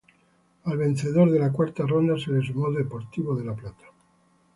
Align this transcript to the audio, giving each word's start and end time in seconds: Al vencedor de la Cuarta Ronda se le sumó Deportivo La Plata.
Al 0.63 0.79
vencedor 0.79 1.29
de 1.29 1.37
la 1.37 1.51
Cuarta 1.51 1.85
Ronda 1.85 2.17
se 2.17 2.31
le 2.31 2.41
sumó 2.43 2.71
Deportivo 2.71 3.39
La 3.39 3.53
Plata. 3.53 3.85